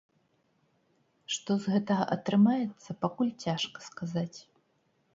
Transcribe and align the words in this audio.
Што 1.35 1.51
з 1.67 1.75
гэтага 1.75 2.03
атрымаецца, 2.17 2.89
пакуль 3.07 3.33
цяжка 3.47 3.79
сказаць. 3.93 4.39